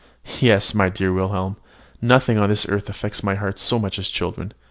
[0.39, 1.57] Yes, my dear Wilhelm,
[2.01, 4.51] nothing on this earth affects my heart so much as children.